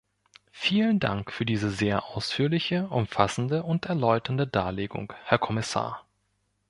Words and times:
Vielen 0.51 0.99
Dank 0.99 1.31
für 1.31 1.45
diese 1.45 1.69
sehr 1.69 2.05
ausführliche, 2.07 2.87
umfassende 2.87 3.61
und 3.61 3.85
erläuternde 3.85 4.47
Darlegung, 4.47 5.13
Herr 5.25 5.37
Kommissar. 5.37 6.07